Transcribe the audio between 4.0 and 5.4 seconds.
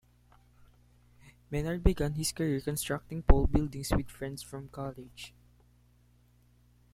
friends from college.